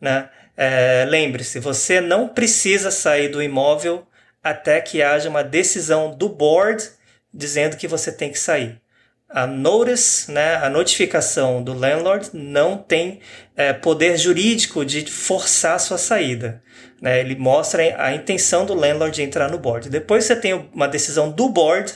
Né? 0.00 0.28
É, 0.56 1.04
Lembre-se, 1.08 1.58
você 1.58 2.00
não 2.00 2.28
precisa 2.28 2.90
sair 2.90 3.28
do 3.28 3.42
imóvel 3.42 4.06
até 4.42 4.80
que 4.80 5.02
haja 5.02 5.28
uma 5.28 5.44
decisão 5.44 6.14
do 6.14 6.28
board 6.28 6.88
dizendo 7.32 7.76
que 7.76 7.88
você 7.88 8.12
tem 8.12 8.30
que 8.30 8.38
sair. 8.38 8.80
A 9.28 9.46
notice, 9.46 10.30
né, 10.30 10.56
a 10.56 10.68
notificação 10.68 11.62
do 11.62 11.72
landlord 11.72 12.30
não 12.34 12.76
tem 12.76 13.20
é, 13.56 13.72
poder 13.72 14.18
jurídico 14.18 14.84
de 14.84 15.10
forçar 15.10 15.76
a 15.76 15.78
sua 15.78 15.96
saída. 15.96 16.62
Né? 17.00 17.20
Ele 17.20 17.34
mostra 17.34 17.82
a 17.98 18.14
intenção 18.14 18.66
do 18.66 18.74
landlord 18.74 19.16
de 19.16 19.22
entrar 19.22 19.50
no 19.50 19.58
board. 19.58 19.88
Depois 19.88 20.24
você 20.24 20.36
tem 20.36 20.52
uma 20.74 20.86
decisão 20.86 21.30
do 21.30 21.48
board 21.48 21.94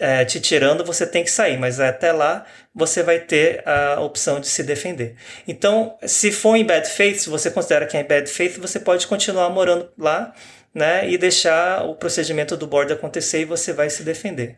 é, 0.00 0.24
te 0.24 0.40
tirando, 0.40 0.82
você 0.82 1.06
tem 1.06 1.22
que 1.22 1.30
sair, 1.30 1.58
mas 1.58 1.78
até 1.78 2.10
lá 2.10 2.44
você 2.74 3.02
vai 3.02 3.20
ter 3.20 3.62
a 3.68 4.00
opção 4.00 4.40
de 4.40 4.48
se 4.48 4.62
defender. 4.62 5.14
Então, 5.46 5.96
se 6.04 6.32
for 6.32 6.56
em 6.56 6.64
bad 6.64 6.88
faith, 6.88 7.18
se 7.18 7.28
você 7.28 7.50
considera 7.50 7.86
que 7.86 7.96
é 7.96 8.00
em 8.00 8.04
bad 8.04 8.28
faith, 8.28 8.58
você 8.58 8.80
pode 8.80 9.06
continuar 9.06 9.50
morando 9.50 9.90
lá 9.98 10.32
né, 10.74 11.08
e 11.08 11.18
deixar 11.18 11.84
o 11.84 11.94
procedimento 11.94 12.56
do 12.56 12.66
board 12.66 12.92
acontecer 12.92 13.42
e 13.42 13.44
você 13.44 13.72
vai 13.72 13.90
se 13.90 14.02
defender. 14.02 14.56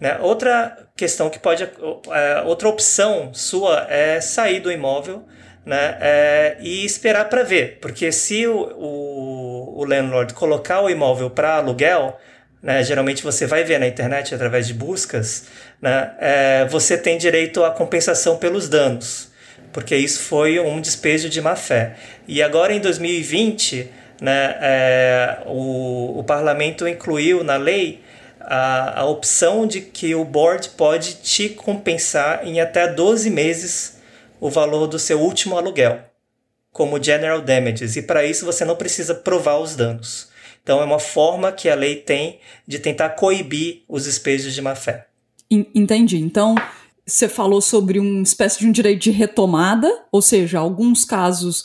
Né? 0.00 0.18
Outra 0.20 0.76
questão 0.96 1.30
que 1.30 1.38
pode, 1.38 1.62
é, 1.62 2.42
outra 2.44 2.68
opção 2.68 3.32
sua 3.32 3.86
é 3.88 4.20
sair 4.20 4.60
do 4.60 4.70
imóvel 4.70 5.24
né, 5.64 5.96
é, 6.00 6.56
e 6.60 6.84
esperar 6.84 7.28
para 7.28 7.42
ver, 7.42 7.78
porque 7.80 8.12
se 8.12 8.46
o, 8.46 8.58
o, 8.76 9.80
o 9.80 9.84
landlord 9.84 10.34
colocar 10.34 10.82
o 10.82 10.90
imóvel 10.90 11.30
para 11.30 11.56
aluguel, 11.56 12.18
né, 12.64 12.82
geralmente 12.82 13.22
você 13.22 13.46
vai 13.46 13.62
ver 13.62 13.78
na 13.78 13.86
internet 13.86 14.34
através 14.34 14.66
de 14.66 14.72
buscas, 14.72 15.44
né, 15.82 16.12
é, 16.18 16.64
você 16.64 16.96
tem 16.96 17.18
direito 17.18 17.62
à 17.62 17.70
compensação 17.70 18.38
pelos 18.38 18.70
danos, 18.70 19.28
porque 19.70 19.94
isso 19.94 20.22
foi 20.22 20.58
um 20.58 20.80
despejo 20.80 21.28
de 21.28 21.42
má 21.42 21.54
fé. 21.54 21.94
E 22.26 22.42
agora 22.42 22.72
em 22.72 22.80
2020 22.80 23.90
né, 24.18 24.56
é, 24.62 25.38
o, 25.44 26.20
o 26.20 26.24
parlamento 26.24 26.88
incluiu 26.88 27.44
na 27.44 27.56
lei 27.56 28.02
a, 28.40 29.00
a 29.00 29.04
opção 29.04 29.66
de 29.66 29.82
que 29.82 30.14
o 30.14 30.24
board 30.24 30.70
pode 30.70 31.16
te 31.16 31.50
compensar 31.50 32.46
em 32.46 32.60
até 32.60 32.88
12 32.88 33.28
meses 33.28 33.98
o 34.40 34.48
valor 34.48 34.86
do 34.86 34.98
seu 34.98 35.20
último 35.20 35.58
aluguel, 35.58 36.00
como 36.72 37.02
general 37.02 37.42
damages, 37.42 37.96
e 37.96 38.02
para 38.02 38.24
isso 38.24 38.46
você 38.46 38.64
não 38.64 38.76
precisa 38.76 39.14
provar 39.14 39.58
os 39.58 39.76
danos. 39.76 40.32
Então 40.64 40.80
é 40.80 40.84
uma 40.84 40.98
forma 40.98 41.52
que 41.52 41.68
a 41.68 41.74
lei 41.74 41.96
tem 41.96 42.40
de 42.66 42.78
tentar 42.78 43.10
coibir 43.10 43.82
os 43.86 44.04
despejos 44.04 44.54
de 44.54 44.62
má 44.62 44.74
fé. 44.74 45.06
Entendi. 45.50 46.16
Então, 46.16 46.54
você 47.06 47.28
falou 47.28 47.60
sobre 47.60 48.00
uma 48.00 48.22
espécie 48.22 48.60
de 48.60 48.66
um 48.66 48.72
direito 48.72 49.02
de 49.02 49.10
retomada, 49.10 50.06
ou 50.10 50.22
seja, 50.22 50.58
alguns 50.58 51.04
casos 51.04 51.64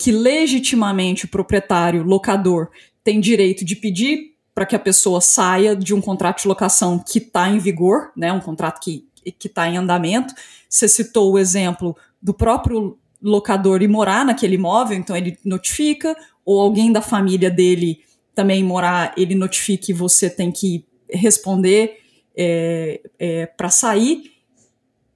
que 0.00 0.10
legitimamente 0.10 1.26
o 1.26 1.28
proprietário, 1.28 2.02
locador, 2.02 2.70
tem 3.04 3.20
direito 3.20 3.64
de 3.64 3.76
pedir 3.76 4.34
para 4.52 4.66
que 4.66 4.74
a 4.74 4.80
pessoa 4.80 5.20
saia 5.20 5.76
de 5.76 5.94
um 5.94 6.00
contrato 6.00 6.42
de 6.42 6.48
locação 6.48 6.98
que 6.98 7.18
está 7.18 7.48
em 7.48 7.58
vigor, 7.58 8.10
né, 8.16 8.32
um 8.32 8.40
contrato 8.40 8.80
que 8.80 9.04
está 9.44 9.68
em 9.68 9.76
andamento. 9.76 10.34
Você 10.68 10.88
citou 10.88 11.32
o 11.32 11.38
exemplo 11.38 11.96
do 12.20 12.34
próprio 12.34 12.98
locador 13.22 13.82
ir 13.82 13.88
morar 13.88 14.24
naquele 14.24 14.56
imóvel, 14.56 14.96
então 14.96 15.16
ele 15.16 15.38
notifica, 15.44 16.16
ou 16.44 16.60
alguém 16.60 16.92
da 16.92 17.00
família 17.00 17.50
dele 17.50 18.00
também 18.34 18.62
morar, 18.62 19.14
ele 19.16 19.34
notifica 19.34 19.90
e 19.90 19.94
você 19.94 20.28
tem 20.28 20.50
que 20.50 20.84
responder 21.08 21.98
é, 22.36 23.00
é, 23.18 23.46
para 23.46 23.70
sair 23.70 24.32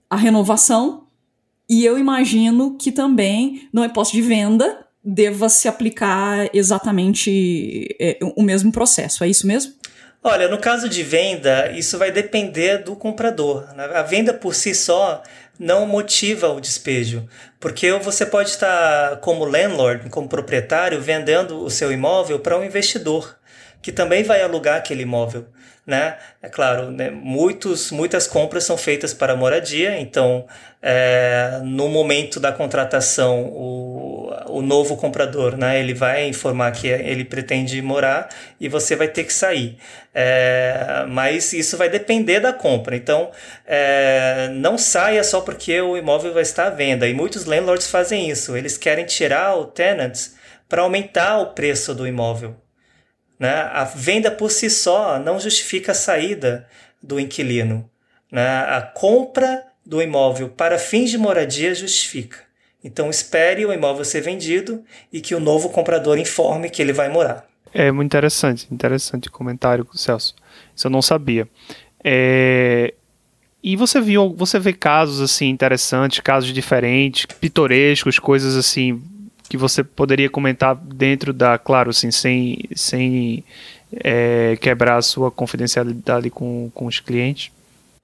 a 0.08 0.16
renovação. 0.16 1.06
E 1.68 1.84
eu 1.84 1.98
imagino 1.98 2.76
que 2.78 2.90
também 2.90 3.68
no 3.72 3.84
imposto 3.84 4.14
de 4.14 4.22
venda 4.22 4.86
deva 5.04 5.48
se 5.48 5.68
aplicar 5.68 6.48
exatamente 6.54 7.94
é, 8.00 8.18
o 8.36 8.42
mesmo 8.42 8.72
processo. 8.72 9.24
É 9.24 9.28
isso 9.28 9.46
mesmo? 9.46 9.72
Olha, 10.30 10.46
no 10.46 10.58
caso 10.58 10.90
de 10.90 11.02
venda, 11.02 11.70
isso 11.70 11.96
vai 11.96 12.12
depender 12.12 12.82
do 12.82 12.94
comprador. 12.94 13.66
A 13.94 14.02
venda 14.02 14.34
por 14.34 14.54
si 14.54 14.74
só 14.74 15.22
não 15.58 15.86
motiva 15.86 16.48
o 16.48 16.60
despejo, 16.60 17.26
porque 17.58 17.90
você 17.92 18.26
pode 18.26 18.50
estar 18.50 19.20
como 19.20 19.46
landlord, 19.46 20.10
como 20.10 20.28
proprietário, 20.28 21.00
vendendo 21.00 21.64
o 21.64 21.70
seu 21.70 21.90
imóvel 21.90 22.40
para 22.40 22.58
um 22.58 22.62
investidor 22.62 23.37
que 23.88 23.92
também 23.92 24.22
vai 24.22 24.42
alugar 24.42 24.76
aquele 24.76 25.02
imóvel 25.02 25.46
né? 25.88 26.18
É 26.42 26.50
claro, 26.50 26.90
né? 26.90 27.10
Muitos, 27.10 27.90
muitas 27.90 28.26
compras 28.26 28.64
são 28.64 28.76
feitas 28.76 29.14
para 29.14 29.34
moradia, 29.34 29.98
então 29.98 30.46
é, 30.82 31.60
no 31.64 31.88
momento 31.88 32.38
da 32.38 32.52
contratação 32.52 33.44
o, 33.44 34.30
o 34.48 34.60
novo 34.60 34.98
comprador, 34.98 35.56
né? 35.56 35.80
Ele 35.80 35.94
vai 35.94 36.28
informar 36.28 36.72
que 36.72 36.88
ele 36.88 37.24
pretende 37.24 37.80
morar 37.80 38.28
e 38.60 38.68
você 38.68 38.94
vai 38.94 39.08
ter 39.08 39.24
que 39.24 39.32
sair. 39.32 39.78
É, 40.14 41.06
mas 41.08 41.54
isso 41.54 41.78
vai 41.78 41.88
depender 41.88 42.38
da 42.40 42.52
compra. 42.52 42.94
Então 42.94 43.30
é, 43.66 44.50
não 44.52 44.76
saia 44.76 45.24
só 45.24 45.40
porque 45.40 45.80
o 45.80 45.96
imóvel 45.96 46.34
vai 46.34 46.42
estar 46.42 46.66
à 46.66 46.70
venda. 46.70 47.08
E 47.08 47.14
muitos 47.14 47.46
landlords 47.46 47.90
fazem 47.90 48.28
isso. 48.28 48.54
Eles 48.54 48.76
querem 48.76 49.06
tirar 49.06 49.56
o 49.56 49.64
tenant 49.64 50.18
para 50.68 50.82
aumentar 50.82 51.38
o 51.38 51.46
preço 51.54 51.94
do 51.94 52.06
imóvel. 52.06 52.54
Né? 53.38 53.52
A 53.72 53.84
venda 53.84 54.30
por 54.30 54.50
si 54.50 54.68
só 54.68 55.18
não 55.18 55.38
justifica 55.38 55.92
a 55.92 55.94
saída 55.94 56.66
do 57.02 57.20
inquilino. 57.20 57.88
Né? 58.30 58.46
A 58.46 58.82
compra 58.82 59.64
do 59.86 60.02
imóvel 60.02 60.48
para 60.48 60.78
fins 60.78 61.10
de 61.10 61.16
moradia 61.16 61.74
justifica. 61.74 62.38
Então 62.82 63.10
espere 63.10 63.64
o 63.64 63.72
imóvel 63.72 64.04
ser 64.04 64.20
vendido 64.20 64.84
e 65.12 65.20
que 65.20 65.34
o 65.34 65.40
novo 65.40 65.70
comprador 65.70 66.18
informe 66.18 66.70
que 66.70 66.80
ele 66.82 66.92
vai 66.92 67.08
morar. 67.08 67.46
É 67.72 67.90
muito 67.90 68.06
interessante, 68.06 68.66
interessante 68.70 69.30
comentário, 69.30 69.86
Celso. 69.94 70.34
Isso 70.74 70.86
eu 70.86 70.90
não 70.90 71.02
sabia. 71.02 71.48
É... 72.02 72.94
E 73.62 73.76
você 73.76 74.00
viu, 74.00 74.32
você 74.34 74.58
vê 74.58 74.72
casos 74.72 75.20
assim 75.20 75.48
interessantes, 75.48 76.20
casos 76.20 76.52
diferentes, 76.52 77.26
pitorescos, 77.26 78.18
coisas 78.18 78.56
assim 78.56 79.02
que 79.48 79.56
você 79.56 79.82
poderia 79.82 80.28
comentar 80.28 80.74
dentro 80.74 81.32
da, 81.32 81.58
claro, 81.58 81.90
assim, 81.90 82.10
sem, 82.10 82.58
sem 82.74 83.44
é, 84.04 84.56
quebrar 84.60 84.96
a 84.96 85.02
sua 85.02 85.30
confidencialidade 85.30 86.30
com, 86.30 86.70
com 86.74 86.86
os 86.86 87.00
clientes? 87.00 87.50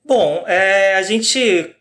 Bom, 0.06 0.44
é, 0.46 0.96
a 0.96 1.02
gente 1.02 1.74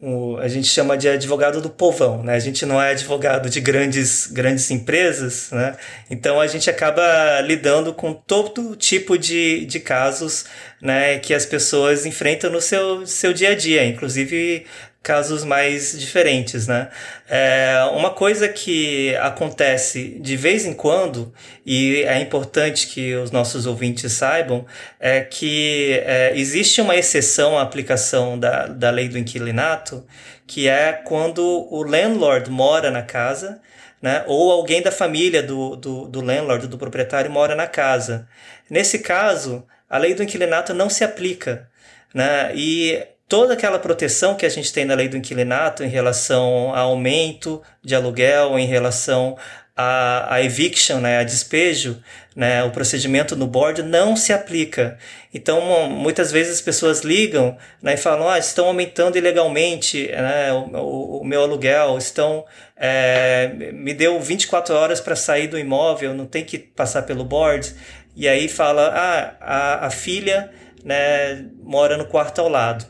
o, 0.00 0.36
a 0.36 0.46
gente 0.46 0.68
chama 0.68 0.96
de 0.96 1.08
advogado 1.08 1.60
do 1.60 1.68
povão, 1.68 2.22
né? 2.22 2.34
A 2.34 2.38
gente 2.38 2.64
não 2.64 2.80
é 2.80 2.92
advogado 2.92 3.50
de 3.50 3.60
grandes, 3.60 4.28
grandes 4.28 4.70
empresas, 4.70 5.50
né? 5.50 5.76
Então 6.08 6.40
a 6.40 6.46
gente 6.46 6.70
acaba 6.70 7.40
lidando 7.40 7.92
com 7.92 8.14
todo 8.14 8.76
tipo 8.76 9.18
de, 9.18 9.66
de 9.66 9.80
casos, 9.80 10.44
né? 10.80 11.18
Que 11.18 11.34
as 11.34 11.44
pessoas 11.44 12.06
enfrentam 12.06 12.50
no 12.50 12.60
seu, 12.60 13.04
seu 13.06 13.32
dia 13.32 13.50
a 13.50 13.54
dia, 13.56 13.84
inclusive 13.84 14.64
casos 15.08 15.42
mais 15.42 15.98
diferentes, 15.98 16.66
né? 16.66 16.90
É, 17.26 17.78
uma 17.94 18.10
coisa 18.10 18.46
que 18.46 19.16
acontece 19.16 20.18
de 20.20 20.36
vez 20.36 20.66
em 20.66 20.74
quando, 20.74 21.32
e 21.64 22.02
é 22.02 22.20
importante 22.20 22.88
que 22.88 23.14
os 23.14 23.30
nossos 23.30 23.64
ouvintes 23.64 24.12
saibam, 24.12 24.66
é 25.00 25.22
que 25.22 26.02
é, 26.04 26.34
existe 26.36 26.82
uma 26.82 26.94
exceção 26.94 27.56
à 27.58 27.62
aplicação 27.62 28.38
da, 28.38 28.66
da 28.66 28.90
lei 28.90 29.08
do 29.08 29.16
inquilinato, 29.16 30.04
que 30.46 30.68
é 30.68 30.92
quando 30.92 31.40
o 31.42 31.82
landlord 31.82 32.50
mora 32.50 32.90
na 32.90 33.00
casa, 33.00 33.62
né? 34.02 34.24
ou 34.26 34.52
alguém 34.52 34.82
da 34.82 34.92
família 34.92 35.42
do, 35.42 35.74
do, 35.74 36.06
do 36.06 36.20
landlord, 36.20 36.66
do 36.66 36.76
proprietário, 36.76 37.30
mora 37.30 37.54
na 37.54 37.66
casa. 37.66 38.28
Nesse 38.68 38.98
caso, 38.98 39.66
a 39.88 39.96
lei 39.96 40.12
do 40.12 40.22
inquilinato 40.22 40.74
não 40.74 40.90
se 40.90 41.02
aplica. 41.02 41.66
Né? 42.12 42.52
E 42.54 43.06
toda 43.28 43.52
aquela 43.52 43.78
proteção 43.78 44.34
que 44.34 44.46
a 44.46 44.48
gente 44.48 44.72
tem 44.72 44.84
na 44.84 44.94
lei 44.94 45.08
do 45.08 45.16
inquilinato 45.16 45.84
em 45.84 45.88
relação 45.88 46.72
a 46.74 46.80
aumento 46.80 47.62
de 47.84 47.94
aluguel, 47.94 48.58
em 48.58 48.66
relação 48.66 49.36
a, 49.76 50.34
a 50.34 50.42
eviction, 50.42 50.98
né, 50.98 51.18
a 51.18 51.22
despejo, 51.22 52.02
né, 52.34 52.64
o 52.64 52.70
procedimento 52.70 53.36
no 53.36 53.46
board 53.46 53.82
não 53.82 54.16
se 54.16 54.32
aplica. 54.32 54.98
Então, 55.32 55.88
muitas 55.88 56.32
vezes 56.32 56.54
as 56.54 56.60
pessoas 56.60 57.02
ligam 57.02 57.56
né, 57.80 57.94
e 57.94 57.96
falam, 57.96 58.28
ah, 58.28 58.38
estão 58.38 58.66
aumentando 58.66 59.18
ilegalmente 59.18 60.08
né, 60.08 60.52
o, 60.52 60.76
o, 60.78 61.20
o 61.20 61.24
meu 61.24 61.42
aluguel, 61.42 61.98
estão 61.98 62.44
é, 62.76 63.52
me 63.72 63.92
deu 63.92 64.18
24 64.20 64.74
horas 64.74 65.00
para 65.00 65.14
sair 65.14 65.48
do 65.48 65.58
imóvel, 65.58 66.14
não 66.14 66.26
tem 66.26 66.44
que 66.44 66.58
passar 66.58 67.02
pelo 67.02 67.24
board. 67.24 67.74
E 68.16 68.26
aí 68.26 68.48
fala, 68.48 68.88
ah, 68.88 69.34
a, 69.40 69.86
a 69.86 69.90
filha 69.90 70.50
né, 70.82 71.44
mora 71.62 71.96
no 71.96 72.06
quarto 72.06 72.40
ao 72.40 72.48
lado. 72.48 72.84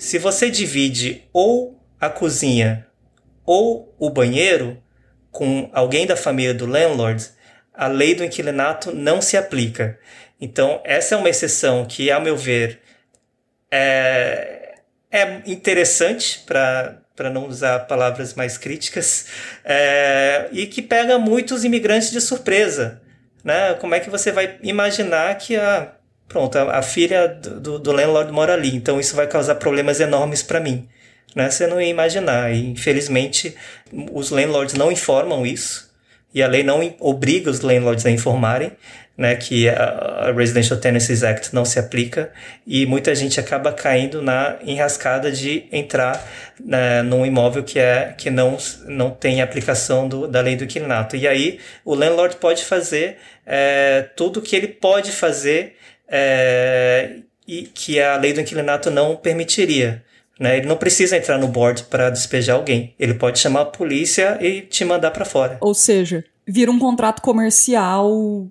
Se 0.00 0.16
você 0.16 0.50
divide 0.50 1.28
ou 1.30 1.78
a 2.00 2.08
cozinha 2.08 2.86
ou 3.44 3.94
o 3.98 4.08
banheiro 4.08 4.82
com 5.30 5.68
alguém 5.74 6.06
da 6.06 6.16
família 6.16 6.54
do 6.54 6.64
landlord, 6.64 7.22
a 7.74 7.86
lei 7.86 8.14
do 8.14 8.24
inquilinato 8.24 8.94
não 8.94 9.20
se 9.20 9.36
aplica. 9.36 9.98
Então, 10.40 10.80
essa 10.84 11.14
é 11.14 11.18
uma 11.18 11.28
exceção 11.28 11.84
que, 11.84 12.10
a 12.10 12.18
meu 12.18 12.34
ver, 12.34 12.80
é, 13.70 14.76
é 15.10 15.42
interessante 15.44 16.40
para 16.46 16.96
para 17.14 17.28
não 17.28 17.46
usar 17.46 17.80
palavras 17.80 18.32
mais 18.32 18.56
críticas, 18.56 19.26
é, 19.62 20.48
e 20.52 20.66
que 20.66 20.80
pega 20.80 21.18
muitos 21.18 21.64
imigrantes 21.64 22.10
de 22.10 22.18
surpresa. 22.18 23.02
Né? 23.44 23.74
Como 23.74 23.94
é 23.94 24.00
que 24.00 24.08
você 24.08 24.32
vai 24.32 24.56
imaginar 24.62 25.36
que 25.36 25.54
a 25.54 25.92
Pronto, 26.30 26.56
a, 26.56 26.78
a 26.78 26.82
filha 26.82 27.26
do, 27.26 27.76
do 27.80 27.90
landlord 27.90 28.30
mora 28.30 28.54
ali, 28.54 28.74
então 28.74 29.00
isso 29.00 29.16
vai 29.16 29.26
causar 29.26 29.56
problemas 29.56 29.98
enormes 29.98 30.44
para 30.44 30.60
mim. 30.60 30.88
Né? 31.34 31.50
Você 31.50 31.66
não 31.66 31.80
ia 31.80 31.88
imaginar. 31.88 32.54
E, 32.54 32.70
infelizmente, 32.70 33.56
os 34.12 34.30
landlords 34.30 34.74
não 34.74 34.92
informam 34.92 35.44
isso. 35.44 35.90
E 36.32 36.40
a 36.40 36.46
lei 36.46 36.62
não 36.62 36.94
obriga 37.00 37.50
os 37.50 37.60
landlords 37.60 38.06
a 38.06 38.10
informarem 38.12 38.70
né, 39.20 39.34
que 39.34 39.68
a 39.68 40.32
Residential 40.34 40.78
Tenancies 40.78 41.22
Act 41.22 41.54
não 41.54 41.62
se 41.62 41.78
aplica 41.78 42.32
e 42.66 42.86
muita 42.86 43.14
gente 43.14 43.38
acaba 43.38 43.70
caindo 43.70 44.22
na 44.22 44.56
enrascada 44.64 45.30
de 45.30 45.66
entrar 45.70 46.26
né, 46.58 47.02
num 47.02 47.26
imóvel 47.26 47.62
que, 47.62 47.78
é, 47.78 48.14
que 48.16 48.30
não, 48.30 48.56
não 48.86 49.10
tem 49.10 49.42
aplicação 49.42 50.08
do, 50.08 50.26
da 50.26 50.40
lei 50.40 50.56
do 50.56 50.64
inquilinato. 50.64 51.16
E 51.16 51.28
aí 51.28 51.58
o 51.84 51.94
landlord 51.94 52.36
pode 52.36 52.64
fazer 52.64 53.18
é, 53.44 54.06
tudo 54.16 54.38
o 54.38 54.42
que 54.42 54.56
ele 54.56 54.68
pode 54.68 55.12
fazer 55.12 55.76
é, 56.10 57.18
e 57.46 57.62
que 57.62 58.00
a 58.00 58.16
lei 58.16 58.32
do 58.32 58.40
inquilinato 58.40 58.90
não 58.90 59.16
permitiria. 59.16 60.04
Né? 60.38 60.58
Ele 60.58 60.66
não 60.66 60.76
precisa 60.76 61.16
entrar 61.16 61.38
no 61.38 61.46
board 61.46 61.84
para 61.84 62.10
despejar 62.10 62.56
alguém. 62.56 62.94
Ele 62.98 63.14
pode 63.14 63.38
chamar 63.38 63.60
a 63.60 63.66
polícia 63.66 64.38
e 64.40 64.62
te 64.62 64.84
mandar 64.84 65.10
para 65.10 65.24
fora. 65.24 65.58
Ou 65.60 65.74
seja, 65.74 66.24
vira 66.46 66.70
um 66.70 66.78
contrato 66.78 67.20
comercial 67.22 68.48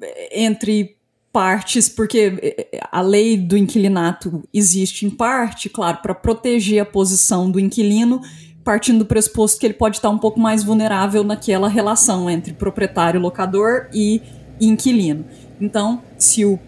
é, 0.00 0.42
entre 0.42 0.96
partes, 1.30 1.88
porque 1.88 2.32
é, 2.42 2.80
a 2.90 3.02
lei 3.02 3.36
do 3.36 3.58
inquilinato 3.58 4.42
existe 4.52 5.04
em 5.04 5.10
parte, 5.10 5.68
claro, 5.68 5.98
para 5.98 6.14
proteger 6.14 6.80
a 6.80 6.86
posição 6.86 7.50
do 7.50 7.60
inquilino, 7.60 8.22
partindo 8.64 9.00
do 9.00 9.06
pressuposto 9.06 9.60
que 9.60 9.66
ele 9.66 9.74
pode 9.74 9.96
estar 9.96 10.08
um 10.08 10.18
pouco 10.18 10.40
mais 10.40 10.64
vulnerável 10.64 11.22
naquela 11.22 11.68
relação 11.68 12.30
entre 12.30 12.54
proprietário, 12.54 13.20
locador 13.20 13.88
e 13.92 14.22
inquilino. 14.58 15.26
Então, 15.60 16.02
se 16.18 16.44
o 16.44 16.58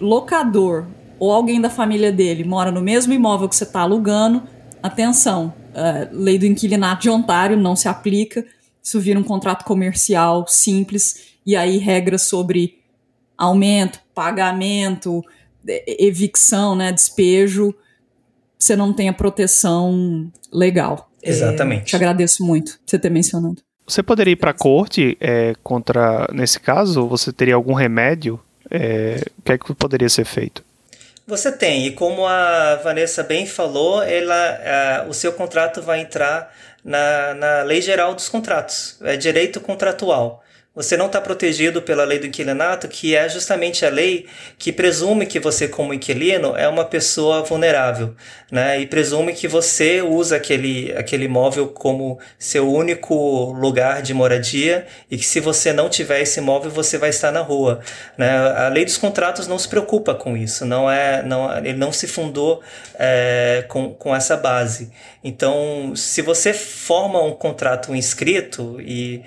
locador 0.00 0.86
ou 1.18 1.32
alguém 1.32 1.60
da 1.60 1.70
família 1.70 2.12
dele 2.12 2.44
mora 2.44 2.70
no 2.70 2.80
mesmo 2.80 3.12
imóvel 3.12 3.48
que 3.48 3.56
você 3.56 3.64
está 3.64 3.80
alugando, 3.80 4.42
atenção, 4.82 5.54
uh, 5.70 6.08
lei 6.12 6.38
do 6.38 6.46
inquilinato 6.46 7.02
de 7.02 7.10
Ontário 7.10 7.56
não 7.56 7.74
se 7.74 7.88
aplica, 7.88 8.44
isso 8.82 9.00
vira 9.00 9.18
um 9.18 9.24
contrato 9.24 9.64
comercial 9.64 10.46
simples, 10.46 11.34
e 11.44 11.56
aí 11.56 11.78
regras 11.78 12.22
sobre 12.22 12.78
aumento, 13.36 14.00
pagamento, 14.14 15.22
evicção, 15.66 16.74
né, 16.74 16.92
despejo, 16.92 17.74
você 18.58 18.76
não 18.76 18.92
tem 18.92 19.08
a 19.08 19.12
proteção 19.12 20.30
legal. 20.52 21.10
Exatamente. 21.22 21.82
É, 21.82 21.84
te 21.84 21.96
agradeço 21.96 22.44
muito 22.44 22.78
por 22.78 22.82
você 22.86 22.98
ter 22.98 23.10
mencionado. 23.10 23.56
Você 23.86 24.02
poderia 24.02 24.32
ir 24.32 24.36
para 24.36 24.50
a 24.50 24.54
corte 24.54 25.16
é, 25.20 25.54
contra, 25.62 26.26
nesse 26.32 26.58
caso? 26.58 27.06
Você 27.06 27.32
teria 27.32 27.54
algum 27.54 27.74
remédio? 27.74 28.40
É, 28.70 29.22
o 29.38 29.42
que 29.42 29.52
é 29.52 29.58
que 29.58 29.74
poderia 29.74 30.08
ser 30.08 30.24
feito? 30.24 30.64
Você 31.26 31.50
tem, 31.50 31.86
e 31.86 31.90
como 31.90 32.24
a 32.24 32.76
Vanessa 32.76 33.22
bem 33.22 33.46
falou, 33.46 34.00
ela, 34.02 35.04
uh, 35.04 35.10
o 35.10 35.14
seu 35.14 35.32
contrato 35.32 35.82
vai 35.82 36.00
entrar 36.00 36.54
na, 36.84 37.34
na 37.34 37.62
Lei 37.62 37.82
Geral 37.82 38.14
dos 38.14 38.28
Contratos, 38.28 38.96
é 39.02 39.16
direito 39.16 39.60
contratual 39.60 40.44
você 40.76 40.94
não 40.94 41.06
está 41.06 41.22
protegido 41.22 41.80
pela 41.80 42.04
lei 42.04 42.18
do 42.18 42.26
inquilinato, 42.26 42.86
que 42.86 43.16
é 43.16 43.26
justamente 43.30 43.86
a 43.86 43.88
lei 43.88 44.26
que 44.58 44.70
presume 44.70 45.24
que 45.24 45.40
você, 45.40 45.66
como 45.66 45.94
inquilino, 45.94 46.54
é 46.54 46.68
uma 46.68 46.84
pessoa 46.84 47.42
vulnerável, 47.42 48.14
né? 48.52 48.78
E 48.78 48.86
presume 48.86 49.32
que 49.32 49.48
você 49.48 50.02
usa 50.02 50.36
aquele, 50.36 50.92
aquele 50.94 51.24
imóvel 51.24 51.68
como 51.68 52.18
seu 52.38 52.70
único 52.70 53.52
lugar 53.52 54.02
de 54.02 54.12
moradia 54.12 54.86
e 55.10 55.16
que 55.16 55.24
se 55.24 55.40
você 55.40 55.72
não 55.72 55.88
tiver 55.88 56.20
esse 56.20 56.40
imóvel, 56.40 56.70
você 56.70 56.98
vai 56.98 57.08
estar 57.08 57.32
na 57.32 57.40
rua, 57.40 57.80
né? 58.18 58.36
A 58.36 58.68
lei 58.68 58.84
dos 58.84 58.98
contratos 58.98 59.48
não 59.48 59.58
se 59.58 59.68
preocupa 59.68 60.14
com 60.14 60.36
isso, 60.36 60.66
não 60.66 60.90
é, 60.90 61.22
não, 61.22 61.56
ele 61.56 61.72
não 61.72 61.90
se 61.90 62.06
fundou 62.06 62.60
é, 62.98 63.64
com, 63.68 63.94
com 63.94 64.14
essa 64.14 64.36
base. 64.36 64.90
Então, 65.24 65.96
se 65.96 66.20
você 66.20 66.52
forma 66.52 67.22
um 67.22 67.32
contrato 67.32 67.94
inscrito 67.94 68.78
e 68.78 69.22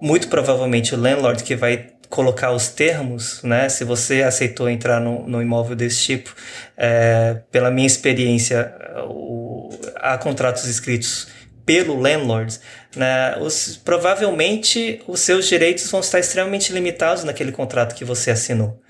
muito 0.00 0.28
provavelmente 0.28 0.94
o 0.94 0.98
landlord 0.98 1.42
que 1.42 1.56
vai 1.56 1.90
colocar 2.08 2.52
os 2.52 2.68
termos, 2.68 3.42
né? 3.42 3.68
Se 3.68 3.84
você 3.84 4.22
aceitou 4.22 4.68
entrar 4.68 5.00
no, 5.00 5.26
no 5.26 5.42
imóvel 5.42 5.76
desse 5.76 6.02
tipo, 6.02 6.34
é, 6.76 7.40
pela 7.50 7.70
minha 7.70 7.86
experiência, 7.86 8.72
o, 9.08 9.70
há 9.96 10.16
contratos 10.16 10.64
escritos 10.64 11.28
pelo 11.64 11.98
landlord, 11.98 12.58
né? 12.94 13.36
Os, 13.38 13.76
provavelmente 13.84 15.02
os 15.06 15.20
seus 15.20 15.46
direitos 15.48 15.90
vão 15.90 16.00
estar 16.00 16.20
extremamente 16.20 16.72
limitados 16.72 17.24
naquele 17.24 17.52
contrato 17.52 17.94
que 17.94 18.04
você 18.04 18.30
assinou. 18.30 18.80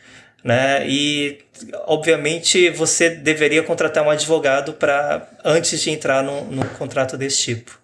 Né? 0.44 0.88
E 0.88 1.38
obviamente 1.86 2.70
você 2.70 3.10
deveria 3.10 3.64
contratar 3.64 4.04
um 4.04 4.10
advogado 4.10 4.74
para 4.74 5.28
antes 5.44 5.80
de 5.80 5.90
entrar 5.90 6.22
num, 6.22 6.44
num 6.44 6.68
contrato 6.78 7.16
desse 7.16 7.42
tipo. 7.42 7.80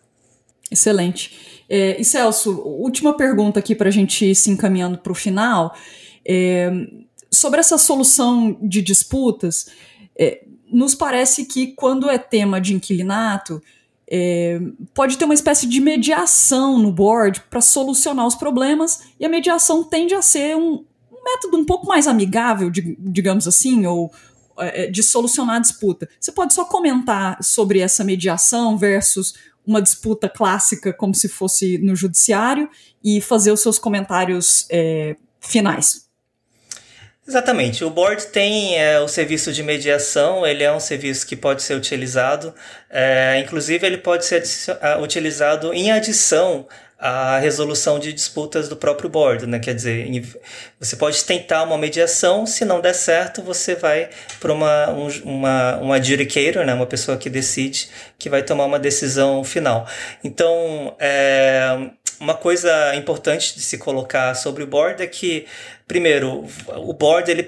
Excelente. 0.70 1.51
É, 1.74 1.98
e 1.98 2.04
Celso, 2.04 2.60
última 2.60 3.16
pergunta 3.16 3.58
aqui 3.58 3.74
para 3.74 3.88
a 3.88 3.90
gente 3.90 4.26
ir 4.26 4.34
se 4.34 4.50
encaminhando 4.50 4.98
para 4.98 5.10
o 5.10 5.14
final. 5.14 5.74
É, 6.22 6.70
sobre 7.30 7.60
essa 7.60 7.78
solução 7.78 8.58
de 8.60 8.82
disputas, 8.82 9.70
é, 10.14 10.44
nos 10.70 10.94
parece 10.94 11.46
que 11.46 11.68
quando 11.68 12.10
é 12.10 12.18
tema 12.18 12.60
de 12.60 12.74
inquilinato, 12.74 13.62
é, 14.06 14.60
pode 14.92 15.16
ter 15.16 15.24
uma 15.24 15.32
espécie 15.32 15.66
de 15.66 15.80
mediação 15.80 16.78
no 16.78 16.92
board 16.92 17.40
para 17.48 17.62
solucionar 17.62 18.26
os 18.26 18.34
problemas, 18.34 19.04
e 19.18 19.24
a 19.24 19.28
mediação 19.30 19.82
tende 19.82 20.14
a 20.14 20.20
ser 20.20 20.54
um, 20.54 20.84
um 21.10 21.24
método 21.24 21.56
um 21.56 21.64
pouco 21.64 21.86
mais 21.86 22.06
amigável, 22.06 22.68
de, 22.68 22.98
digamos 23.00 23.48
assim, 23.48 23.86
ou 23.86 24.12
é, 24.58 24.88
de 24.88 25.02
solucionar 25.02 25.56
a 25.56 25.60
disputa. 25.60 26.06
Você 26.20 26.32
pode 26.32 26.52
só 26.52 26.66
comentar 26.66 27.42
sobre 27.42 27.78
essa 27.78 28.04
mediação 28.04 28.76
versus 28.76 29.32
uma 29.66 29.80
disputa 29.80 30.28
clássica 30.28 30.92
como 30.92 31.14
se 31.14 31.28
fosse 31.28 31.78
no 31.78 31.94
judiciário 31.94 32.68
e 33.02 33.20
fazer 33.20 33.52
os 33.52 33.60
seus 33.60 33.78
comentários 33.78 34.66
é, 34.70 35.16
finais. 35.40 36.10
Exatamente. 37.26 37.84
O 37.84 37.90
board 37.90 38.26
tem 38.26 38.76
é, 38.76 38.98
o 38.98 39.06
serviço 39.06 39.52
de 39.52 39.62
mediação, 39.62 40.44
ele 40.44 40.64
é 40.64 40.72
um 40.72 40.80
serviço 40.80 41.24
que 41.24 41.36
pode 41.36 41.62
ser 41.62 41.74
utilizado, 41.74 42.52
é, 42.90 43.38
inclusive 43.38 43.86
ele 43.86 43.98
pode 43.98 44.24
ser 44.24 44.42
utilizado 45.00 45.72
em 45.72 45.92
adição 45.92 46.66
a 47.04 47.36
resolução 47.40 47.98
de 47.98 48.12
disputas 48.12 48.68
do 48.68 48.76
próprio 48.76 49.10
board, 49.10 49.44
né? 49.44 49.58
Quer 49.58 49.74
dizer, 49.74 50.08
você 50.78 50.94
pode 50.94 51.24
tentar 51.24 51.64
uma 51.64 51.76
mediação, 51.76 52.46
se 52.46 52.64
não 52.64 52.80
der 52.80 52.94
certo, 52.94 53.42
você 53.42 53.74
vai 53.74 54.08
para 54.38 54.52
uma, 54.52 54.88
um, 54.90 55.08
uma, 55.24 55.78
um 55.82 55.92
adjudicator, 55.92 56.64
né? 56.64 56.72
Uma 56.72 56.86
pessoa 56.86 57.16
que 57.16 57.28
decide, 57.28 57.88
que 58.16 58.30
vai 58.30 58.44
tomar 58.44 58.66
uma 58.66 58.78
decisão 58.78 59.42
final. 59.42 59.84
Então, 60.22 60.94
é, 61.00 61.90
uma 62.20 62.34
coisa 62.34 62.94
importante 62.94 63.56
de 63.56 63.62
se 63.62 63.78
colocar 63.78 64.32
sobre 64.36 64.62
o 64.62 64.66
board 64.68 65.02
é 65.02 65.06
que, 65.08 65.44
primeiro, 65.88 66.46
o 66.68 66.92
board 66.92 67.28
ele, 67.28 67.42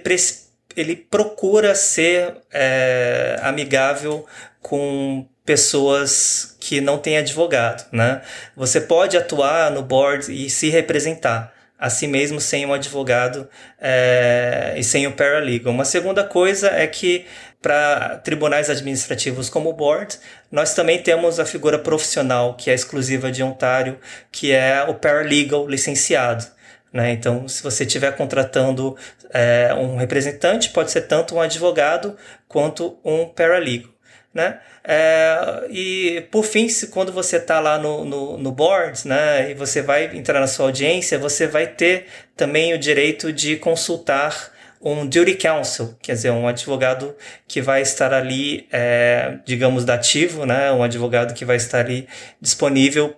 ele 0.77 0.97
procura 0.97 1.75
ser 1.75 2.35
é, 2.53 3.39
amigável 3.43 4.27
com 4.61 5.27
pessoas 5.45 6.57
que 6.59 6.81
não 6.81 6.99
têm 6.99 7.19
advogado, 7.19 7.87
né? 7.93 8.23
Você 8.57 8.81
pode 8.81 9.17
atuar 9.17 9.71
no 9.71 9.83
board 9.83 10.33
e 10.33 10.49
se 10.49 10.71
representar 10.71 11.53
a 11.79 11.91
si 11.91 12.07
mesmo 12.07 12.41
sem 12.41 12.65
um 12.65 12.73
advogado 12.73 13.49
é, 13.79 14.75
e 14.77 14.83
sem 14.83 15.07
o 15.07 15.11
um 15.11 15.13
paralegal. 15.13 15.73
Uma 15.73 15.85
segunda 15.85 16.25
coisa 16.25 16.69
é 16.69 16.87
que 16.87 17.27
para 17.61 18.17
tribunais 18.19 18.71
administrativos 18.71 19.49
como 19.51 19.71
o 19.71 19.73
board, 19.73 20.19
nós 20.51 20.75
também 20.75 21.03
temos 21.03 21.41
a 21.41 21.47
figura 21.47 21.79
profissional 21.79 22.55
que 22.55 22.71
é 22.71 22.75
exclusiva 22.75 23.31
de 23.31 23.43
Ontário, 23.43 23.99
que 24.31 24.53
é 24.53 24.85
o 24.89 24.95
paralegal 24.95 25.67
licenciado. 25.67 26.47
Né? 26.95 27.11
Então, 27.11 27.49
se 27.49 27.61
você 27.61 27.83
estiver 27.83 28.17
contratando 28.17 28.97
é, 29.31 29.75
um 29.75 29.97
representante, 29.97 30.71
pode 30.71 30.93
ser 30.93 31.03
tanto 31.03 31.35
um 31.35 31.41
advogado 31.41 32.17
quanto 32.47 32.97
um 33.05 33.27
paralegal. 33.27 33.93
Né? 34.33 34.61
É, 34.85 35.67
e 35.71 36.27
por 36.31 36.45
fim, 36.45 36.69
se, 36.69 36.89
quando 36.89 37.13
você 37.13 37.39
está 37.39 37.59
lá 37.59 37.79
no, 37.79 38.05
no, 38.05 38.39
no 38.39 38.53
board, 38.53 39.09
né, 39.09 39.51
e 39.51 39.55
você 39.55 39.83
vai 39.83 40.17
entrar 40.17 40.39
na 40.41 40.47
sua 40.47 40.67
audiência, 40.67 41.19
você 41.19 41.47
vai 41.49 41.67
ter 41.67 42.07
também 42.37 42.73
o 42.75 42.79
direito 42.79 43.33
de 43.33 43.57
consultar 43.57 44.53
um 44.85 45.07
duty 45.07 45.35
counsel, 45.37 45.97
quer 46.03 46.13
dizer, 46.13 46.31
um 46.31 46.47
advogado 46.47 47.17
que 47.49 47.63
vai 47.63 47.81
estar 47.81 48.13
ali, 48.13 48.69
é, 48.71 49.39
digamos, 49.47 49.83
dativo, 49.83 50.45
né? 50.45 50.71
Um 50.73 50.83
advogado 50.83 51.33
que 51.33 51.43
vai 51.43 51.57
estar 51.57 51.81
ali 51.81 52.07
disponível 52.39 53.17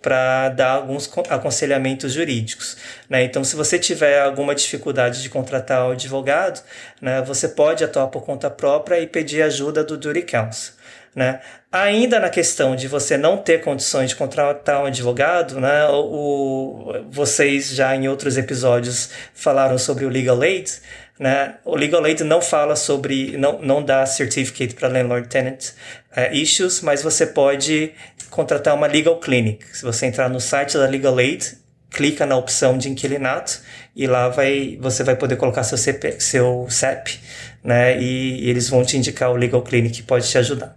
para 0.00 0.50
dar 0.50 0.70
alguns 0.70 1.10
aconselhamentos 1.28 2.12
jurídicos, 2.12 2.76
né? 3.10 3.24
Então, 3.24 3.42
se 3.42 3.56
você 3.56 3.80
tiver 3.80 4.20
alguma 4.22 4.54
dificuldade 4.54 5.20
de 5.20 5.28
contratar 5.28 5.86
o 5.86 5.88
um 5.88 5.92
advogado, 5.92 6.62
né? 7.02 7.20
Você 7.22 7.48
pode 7.48 7.82
atuar 7.82 8.06
por 8.06 8.22
conta 8.22 8.48
própria 8.48 9.00
e 9.00 9.06
pedir 9.08 9.42
ajuda 9.42 9.82
do 9.82 9.96
duty 9.98 10.22
counsel. 10.22 10.78
Né? 11.14 11.40
Ainda 11.72 12.20
na 12.20 12.30
questão 12.30 12.76
de 12.76 12.86
você 12.86 13.16
não 13.16 13.38
ter 13.38 13.60
condições 13.60 14.10
de 14.10 14.16
contratar 14.16 14.80
um 14.82 14.86
advogado, 14.86 15.58
né? 15.58 15.88
o, 15.88 16.92
vocês 17.10 17.70
já 17.70 17.96
em 17.96 18.06
outros 18.06 18.36
episódios 18.36 19.10
falaram 19.34 19.76
sobre 19.78 20.04
o 20.04 20.08
legal 20.08 20.40
aid. 20.40 20.70
Né? 21.18 21.56
O 21.64 21.74
legal 21.74 22.04
aid 22.04 22.22
não 22.22 22.40
fala 22.40 22.76
sobre, 22.76 23.36
não, 23.36 23.60
não 23.60 23.82
dá 23.82 24.06
certificate 24.06 24.74
para 24.74 24.86
landlord-tenant 24.88 25.70
uh, 26.16 26.32
issues, 26.32 26.80
mas 26.80 27.02
você 27.02 27.26
pode 27.26 27.92
contratar 28.30 28.74
uma 28.74 28.86
legal 28.86 29.18
clinic. 29.18 29.64
Se 29.76 29.84
você 29.84 30.06
entrar 30.06 30.28
no 30.28 30.40
site 30.40 30.78
da 30.78 30.86
legal 30.86 31.18
aid, 31.18 31.58
clica 31.90 32.24
na 32.24 32.36
opção 32.36 32.78
de 32.78 32.88
inquilinato 32.88 33.60
e 33.96 34.06
lá 34.06 34.28
vai, 34.28 34.78
você 34.80 35.02
vai 35.02 35.16
poder 35.16 35.36
colocar 35.36 35.64
seu, 35.64 35.76
CP, 35.76 36.20
seu 36.20 36.66
CEP, 36.68 37.18
né? 37.64 38.00
E, 38.00 38.44
e 38.44 38.50
eles 38.50 38.68
vão 38.68 38.84
te 38.84 38.96
indicar 38.96 39.32
o 39.32 39.36
legal 39.36 39.62
clinic 39.62 39.96
que 39.96 40.02
pode 40.02 40.28
te 40.28 40.38
ajudar. 40.38 40.76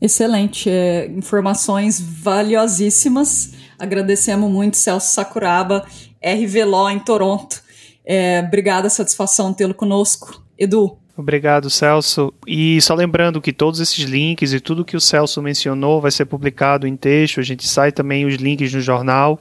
Excelente, 0.00 0.70
é, 0.70 1.06
informações 1.06 2.00
valiosíssimas. 2.00 3.50
Agradecemos 3.78 4.50
muito 4.50 4.76
Celso 4.76 5.12
Sakuraba, 5.12 5.84
RV 6.22 6.64
Law 6.64 6.90
em 6.90 7.00
Toronto. 7.00 7.62
É, 8.10 8.42
obrigada, 8.46 8.88
satisfação 8.88 9.52
tê-lo 9.52 9.74
conosco. 9.74 10.42
Edu. 10.58 10.96
Obrigado, 11.14 11.68
Celso. 11.68 12.32
E 12.46 12.80
só 12.80 12.94
lembrando 12.94 13.40
que 13.40 13.52
todos 13.52 13.80
esses 13.80 14.04
links 14.04 14.52
e 14.52 14.60
tudo 14.60 14.84
que 14.84 14.96
o 14.96 15.00
Celso 15.00 15.42
mencionou 15.42 16.00
vai 16.00 16.12
ser 16.12 16.24
publicado 16.24 16.86
em 16.86 16.96
texto. 16.96 17.40
A 17.40 17.42
gente 17.42 17.66
sai 17.66 17.90
também 17.90 18.24
os 18.24 18.36
links 18.36 18.72
no 18.72 18.80
jornal. 18.80 19.38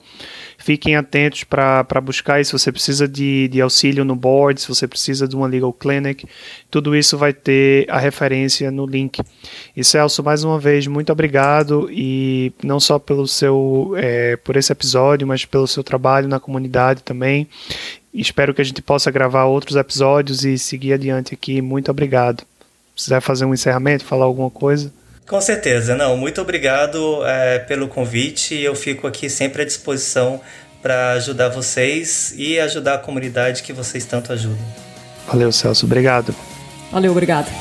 Fiquem 0.67 0.97
atentos 0.97 1.45
para 1.45 2.01
buscar 2.03 2.43
se 2.43 2.51
você 2.51 2.73
precisa 2.73 3.07
de, 3.07 3.47
de 3.47 3.61
auxílio 3.61 4.03
no 4.03 4.17
board, 4.17 4.59
se 4.59 4.67
você 4.67 4.85
precisa 4.85 5.25
de 5.25 5.33
uma 5.33 5.47
legal 5.47 5.71
clinic. 5.71 6.27
Tudo 6.69 6.93
isso 6.93 7.17
vai 7.17 7.31
ter 7.31 7.89
a 7.89 7.97
referência 7.97 8.69
no 8.69 8.85
link. 8.85 9.21
E 9.77 9.81
Celso, 9.81 10.21
mais 10.21 10.43
uma 10.43 10.59
vez, 10.59 10.85
muito 10.85 11.09
obrigado 11.09 11.87
e 11.89 12.51
não 12.61 12.81
só 12.81 12.99
pelo 12.99 13.25
seu 13.29 13.93
é, 13.95 14.35
por 14.35 14.57
esse 14.57 14.69
episódio, 14.69 15.25
mas 15.25 15.45
pelo 15.45 15.69
seu 15.69 15.85
trabalho 15.85 16.27
na 16.27 16.37
comunidade 16.37 17.01
também. 17.01 17.47
Espero 18.13 18.53
que 18.53 18.59
a 18.59 18.65
gente 18.65 18.81
possa 18.81 19.09
gravar 19.09 19.45
outros 19.45 19.77
episódios 19.77 20.43
e 20.43 20.57
seguir 20.57 20.91
adiante 20.91 21.33
aqui. 21.33 21.61
Muito 21.61 21.89
obrigado. 21.89 22.43
Se 22.93 23.05
quiser 23.05 23.21
fazer 23.21 23.45
um 23.45 23.53
encerramento, 23.53 24.03
falar 24.03 24.25
alguma 24.25 24.49
coisa. 24.49 24.91
Com 25.27 25.41
certeza, 25.41 25.93
não. 25.93 26.15
Muito 26.15 26.41
obrigado 26.41 27.25
é, 27.25 27.59
pelo 27.59 27.87
convite. 27.87 28.55
Eu 28.55 28.73
fico 28.73 29.05
aqui 29.05 29.29
sempre 29.29 29.61
à 29.61 29.65
disposição 29.65 30.39
para 30.81 31.11
ajudar 31.13 31.49
vocês 31.49 32.33
e 32.37 32.57
ajudar 32.59 32.93
a 32.93 32.97
comunidade 32.97 33.61
que 33.61 33.73
vocês 33.73 34.05
tanto 34.05 34.31
ajudam. 34.31 34.65
Valeu, 35.27 35.51
Celso. 35.51 35.85
Obrigado. 35.85 36.33
Valeu, 36.91 37.11
obrigado. 37.11 37.51